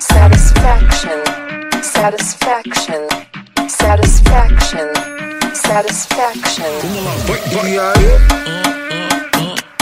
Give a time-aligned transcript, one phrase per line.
[0.00, 1.22] Satisfaction.
[1.82, 3.08] Satisfaction.
[5.54, 6.72] Satisfaction.
[7.64, 8.18] E aí?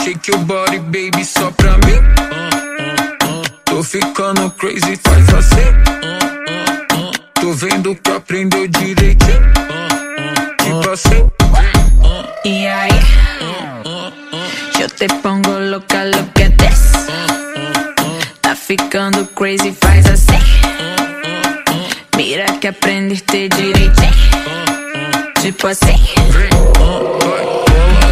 [0.02, 2.00] Shake your body, baby, só pra mim.
[3.64, 5.72] Tô ficando crazy, faz assim.
[7.34, 9.52] Tô vendo que aprendeu direitinho.
[10.62, 11.28] Tipo assim.
[12.44, 12.90] Y ahí
[14.78, 15.35] yo te pongo
[18.66, 20.40] ficando crazy, faz assim.
[22.16, 24.12] Mira que aprendiste direitinho.
[25.40, 26.02] Tipo assim.
[26.32, 27.28] Rebola,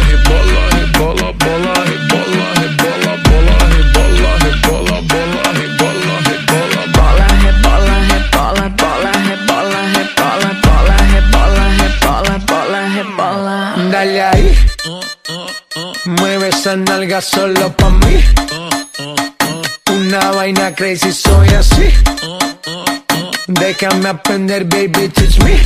[0.07, 9.81] rebola, bola, rebola, rebola, bola, rebola, rebola, bola, rebola, rebola, Bola, rebola, rebola, bola, rebola,
[9.91, 13.55] rebola, bola, rebola, rebola, bola, rebola.
[13.91, 14.55] Dale ahí.
[16.05, 18.23] Mueve esa nalga solo pa' mí.
[20.05, 21.91] Una vaina crazy, soy así.
[23.47, 25.59] Déjame aprender, baby, teach me.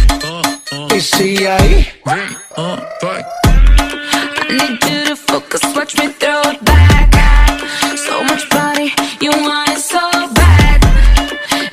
[0.96, 1.86] Y sigue ahí.
[2.06, 2.24] I
[4.50, 7.14] need you to focus, watch me throw it back.
[7.98, 10.86] So much body, you want it so bad.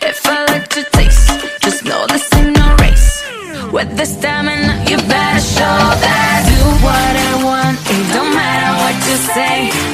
[0.02, 1.30] If I let you taste,
[1.62, 3.22] just know this ain't no race.
[3.70, 6.42] With the stamina, you better show that.
[6.48, 9.85] Do what I want, it don't matter what you say.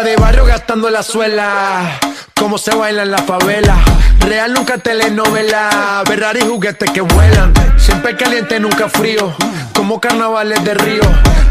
[0.00, 1.98] De barrio gastando la suela.
[2.34, 3.76] Cómo se baila en la favela.
[4.20, 6.02] Real nunca telenovela.
[6.06, 7.52] Ferrari juguetes que vuelan.
[7.76, 9.34] Siempre caliente, nunca frío.
[9.74, 11.02] Como carnavales de río.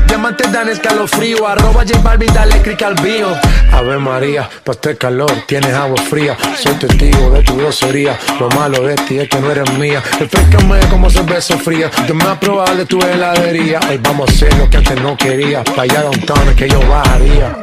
[0.07, 1.47] Diamantes dan escalofrío.
[1.47, 3.27] Arroba J Balvin, dale click al bio.
[3.71, 6.35] Ave María, pa' este calor tienes agua fría.
[6.61, 8.17] Soy testigo de tu grosería.
[8.39, 10.01] Lo malo de ti es que no eres mía.
[10.19, 11.91] Refrescame como cerveza fría.
[12.07, 13.79] Yo me a probar de tu heladería.
[13.87, 15.63] Hoy vamos a hacer lo que antes no quería.
[15.63, 17.55] Pa' allá downtown es que yo bajaría.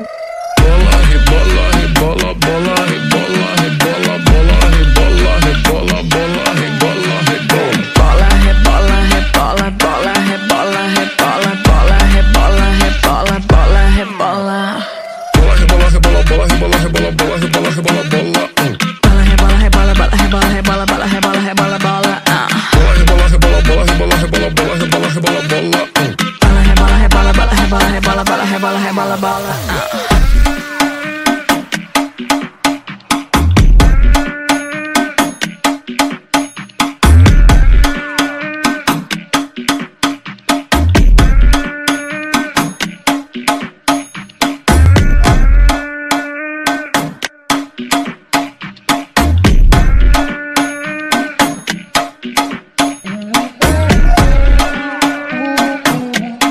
[28.84, 30.17] rebola, bola.